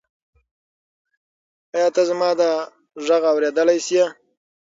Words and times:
ایا 1.75 1.87
ته 1.95 2.01
زما 2.09 2.29
دا 2.39 2.51
غږ 3.05 3.23
اورېدلی 3.31 3.79
شې؟ 3.85 4.03